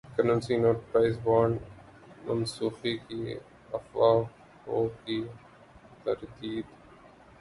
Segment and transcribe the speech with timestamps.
[0.15, 1.61] currency note prize bonds
[2.25, 3.21] منسوخی کی
[3.73, 5.19] افواہوں کی
[6.03, 6.65] تردید